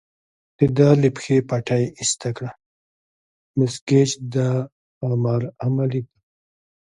د 0.57 0.59
ده 0.77 0.87
له 1.01 1.09
پښې 1.15 1.37
پټۍ 1.49 1.83
ایسته 1.99 2.29
کړه، 2.37 2.51
مس 3.57 3.75
ګېج 3.87 4.09
دا 4.35 4.49
امر 5.07 5.41
عملي 5.65 6.01
کړ. 6.07 6.13